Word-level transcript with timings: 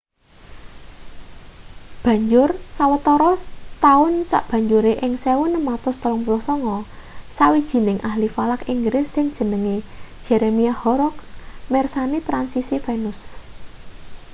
banjur 2.05 2.49
sawetara 2.77 3.31
taun 3.83 4.13
sabanjure 4.31 4.93
ing 5.05 5.13
1639 5.23 6.79
sawijining 7.37 7.99
ahli 8.09 8.27
falak 8.35 8.61
inggris 8.73 9.07
sing 9.15 9.25
jenenge 9.37 9.75
jeremiah 10.25 10.77
horrocks 10.83 11.25
mirsani 11.71 12.19
transisi 12.27 12.75
venus 12.85 13.19